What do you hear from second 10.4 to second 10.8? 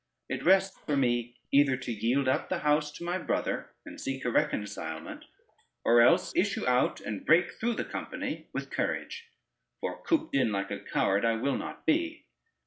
like a